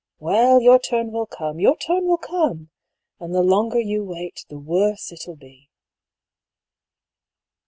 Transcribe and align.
well, 0.17 0.59
your 0.59 0.79
turn 0.79 1.11
will 1.11 1.27
come, 1.27 1.59
your 1.59 1.77
turn 1.77 2.07
will 2.07 2.17
come! 2.17 2.71
And 3.19 3.35
the 3.35 3.43
longer 3.43 3.79
you 3.79 4.03
wait 4.03 4.47
the 4.49 4.57
worse 4.57 5.11
it'll 5.11 5.35
be." 5.35 5.69